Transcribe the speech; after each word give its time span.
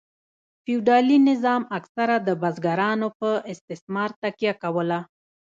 فیوډالي 0.63 1.17
نظام 1.29 1.61
اکثره 1.77 2.15
د 2.27 2.29
بزګرانو 2.41 3.07
په 3.19 3.29
استثمار 3.53 4.09
تکیه 4.21 4.53
کوله. 4.63 4.99